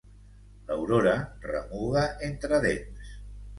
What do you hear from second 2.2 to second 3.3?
entre dents.